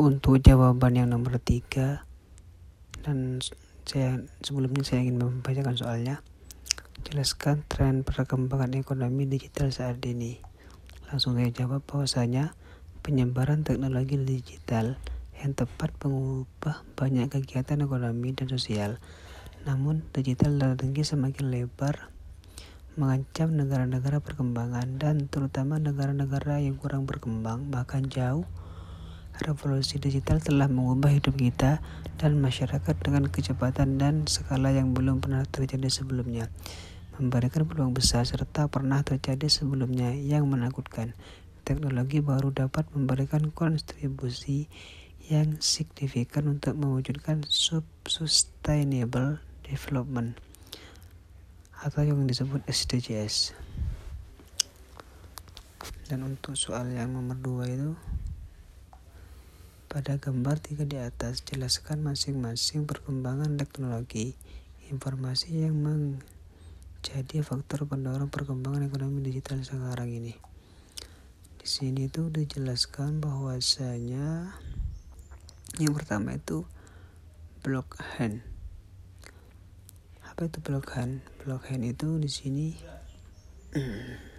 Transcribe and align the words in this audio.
untuk 0.00 0.40
jawaban 0.40 0.96
yang 0.96 1.12
nomor 1.12 1.36
tiga. 1.36 2.08
Dan 3.04 3.44
saya 3.84 4.24
sebelumnya 4.40 4.80
saya 4.80 5.04
ingin 5.04 5.20
membacakan 5.20 5.76
soalnya. 5.76 6.24
Jelaskan 7.04 7.68
tren 7.68 8.00
perkembangan 8.00 8.80
ekonomi 8.80 9.28
digital 9.28 9.68
saat 9.68 10.00
ini. 10.08 10.40
Langsung 11.12 11.36
saya 11.36 11.52
jawab 11.52 11.84
bahwasanya 11.84 12.56
penyebaran 13.04 13.60
teknologi 13.60 14.16
digital 14.16 14.96
yang 15.36 15.52
tepat 15.52 15.92
mengubah 16.00 16.80
banyak 16.96 17.28
kegiatan 17.28 17.84
ekonomi 17.84 18.32
dan 18.32 18.48
sosial. 18.48 18.96
Namun 19.68 20.00
digital 20.16 20.80
tinggi 20.80 21.04
semakin 21.04 21.52
lebar 21.52 22.08
mengancam 22.96 23.52
negara-negara 23.52 24.24
perkembangan 24.24 24.96
dan 24.96 25.28
terutama 25.28 25.76
negara-negara 25.76 26.64
yang 26.64 26.80
kurang 26.80 27.04
berkembang 27.04 27.68
bahkan 27.68 28.08
jauh 28.08 28.48
Revolusi 29.40 29.96
digital 29.96 30.36
telah 30.44 30.68
mengubah 30.68 31.16
hidup 31.16 31.32
kita 31.40 31.80
dan 32.20 32.36
masyarakat 32.44 32.92
dengan 33.00 33.24
kecepatan 33.24 33.96
dan 33.96 34.28
skala 34.28 34.68
yang 34.68 34.92
belum 34.92 35.24
pernah 35.24 35.48
terjadi 35.48 35.88
sebelumnya. 35.88 36.52
Memberikan 37.16 37.64
peluang 37.64 37.96
besar 37.96 38.28
serta 38.28 38.68
pernah 38.68 39.00
terjadi 39.00 39.48
sebelumnya 39.48 40.12
yang 40.12 40.44
menakutkan. 40.44 41.16
Teknologi 41.64 42.20
baru 42.20 42.52
dapat 42.52 42.92
memberikan 42.92 43.48
kontribusi 43.48 44.68
yang 45.32 45.56
signifikan 45.64 46.44
untuk 46.44 46.76
mewujudkan 46.76 47.40
sustainable 48.04 49.40
development 49.64 50.36
atau 51.80 52.04
yang 52.04 52.28
disebut 52.28 52.60
SDGs. 52.68 53.56
Dan 56.12 56.28
untuk 56.28 56.60
soal 56.60 56.92
yang 56.92 57.16
nomor 57.16 57.40
dua 57.40 57.64
itu 57.72 57.96
pada 59.90 60.22
gambar 60.22 60.62
tiga 60.62 60.86
di 60.86 61.02
atas, 61.02 61.42
jelaskan 61.42 62.06
masing-masing 62.06 62.86
perkembangan 62.86 63.58
teknologi 63.58 64.38
informasi 64.86 65.66
yang 65.66 65.82
menjadi 65.82 67.42
faktor 67.42 67.90
pendorong 67.90 68.30
perkembangan 68.30 68.86
ekonomi 68.86 69.18
digital 69.18 69.58
sekarang 69.66 70.14
ini. 70.14 70.38
Di 71.58 71.66
sini 71.66 72.06
itu 72.06 72.30
dijelaskan 72.30 73.18
bahwasanya 73.18 74.54
yang 75.82 75.92
pertama 75.98 76.38
itu 76.38 76.62
blockchain. 77.66 78.46
Apa 80.22 80.46
itu 80.46 80.62
blockchain? 80.62 81.18
Blockchain 81.42 81.82
itu 81.82 82.14
di 82.22 82.30
sini 82.30 82.78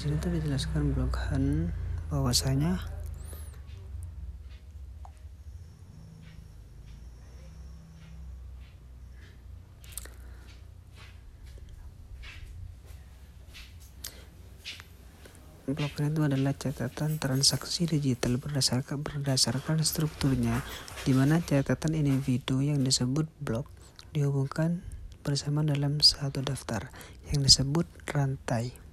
sini 0.00 0.16
tuh 0.16 0.32
dijelaskan 0.32 0.96
blogan 0.96 1.76
bahwasanya 2.08 2.80
blockchain 15.68 16.16
itu 16.16 16.24
adalah 16.24 16.56
catatan 16.56 17.20
transaksi 17.20 17.84
digital 17.84 18.40
berdasarkan 18.40 19.04
berdasarkan 19.04 19.84
strukturnya 19.84 20.64
di 21.04 21.12
mana 21.12 21.44
catatan 21.44 21.92
individu 21.92 22.64
yang 22.64 22.80
disebut 22.80 23.28
blok 23.44 23.68
dihubungkan 24.16 24.80
bersama 25.20 25.60
dalam 25.60 26.00
satu 26.00 26.40
daftar 26.40 26.88
yang 27.28 27.44
disebut 27.44 27.84
rantai 28.08 28.89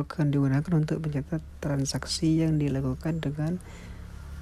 akan 0.00 0.32
digunakan 0.32 0.72
untuk 0.72 1.04
mencatat 1.04 1.44
transaksi 1.60 2.40
yang 2.40 2.56
dilakukan 2.56 3.20
dengan 3.20 3.60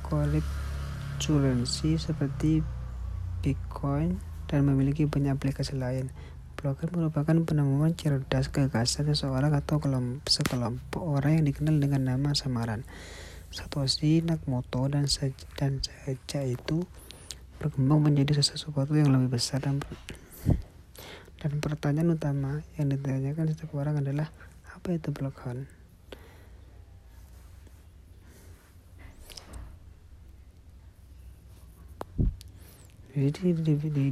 cryptocurrency 0.07 1.99
seperti 1.99 2.63
Bitcoin 3.43 4.23
dan 4.47 4.71
memiliki 4.71 5.11
banyak 5.11 5.35
aplikasi 5.35 5.75
lain. 5.75 6.15
Blockchain 6.55 6.93
merupakan 6.93 7.33
penemuan 7.43 7.97
cerdas 7.97 8.53
gagasan 8.53 9.09
seseorang 9.11 9.57
atau 9.57 9.81
kelompok, 9.81 10.29
sekelompok 10.29 11.01
orang 11.01 11.41
yang 11.41 11.47
dikenal 11.49 11.81
dengan 11.81 12.15
nama 12.15 12.37
samaran. 12.37 12.85
Satoshi 13.51 14.23
Nakamoto 14.23 14.87
dan 14.87 15.11
dan 15.59 15.83
saja 15.83 16.41
itu 16.45 16.87
berkembang 17.59 18.13
menjadi 18.13 18.45
sesuatu 18.45 18.95
yang 18.95 19.11
lebih 19.11 19.41
besar 19.41 19.59
dan 19.59 19.83
dan 21.41 21.57
pertanyaan 21.65 22.21
utama 22.21 22.61
yang 22.77 22.93
ditanyakan 22.93 23.49
setiap 23.49 23.73
orang 23.81 24.05
adalah 24.05 24.29
apa 24.77 24.95
itu 24.95 25.11
blockchain 25.11 25.67
Jadi 33.11 33.59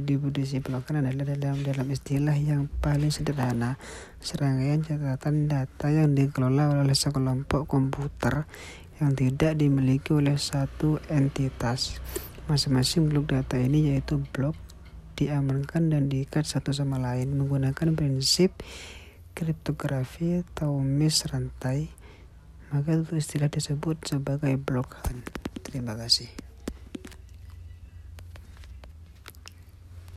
definisi 0.03 0.59
blockchain 0.59 1.07
adalah 1.07 1.31
dalam 1.31 1.63
dalam 1.63 1.87
istilah 1.87 2.35
yang 2.35 2.67
paling 2.83 3.07
sederhana 3.07 3.79
serangkaian 4.19 4.83
catatan 4.83 5.47
data 5.47 5.87
yang 5.87 6.11
dikelola 6.11 6.83
oleh 6.83 6.91
sekelompok 6.91 7.63
komputer 7.63 8.43
yang 8.99 9.15
tidak 9.15 9.55
dimiliki 9.55 10.11
oleh 10.11 10.35
satu 10.35 10.99
entitas. 11.07 11.95
Masing-masing 12.51 13.07
blok 13.07 13.31
data 13.31 13.55
ini 13.55 13.95
yaitu 13.95 14.19
blok 14.35 14.59
diamankan 15.15 15.95
dan 15.95 16.11
diikat 16.11 16.43
satu 16.43 16.75
sama 16.75 16.99
lain 16.99 17.39
menggunakan 17.39 17.95
prinsip 17.95 18.51
kriptografi 19.37 20.41
atau 20.41 20.81
mesh 20.81 21.29
rantai, 21.29 21.91
maka 22.73 22.97
itu 22.97 23.17
istilah 23.17 23.49
disebut 23.49 24.01
sebagai 24.05 24.55
blockchain. 24.57 25.21
Terima 25.63 25.93
kasih. 25.93 26.48